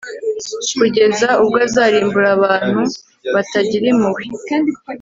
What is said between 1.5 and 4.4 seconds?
azarimbura abantu batagira impuhwe